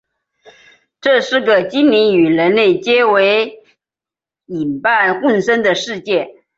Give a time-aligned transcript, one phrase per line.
[0.99, 3.63] 这是个精灵与人类结为
[4.47, 6.41] 夥伴共生的世界。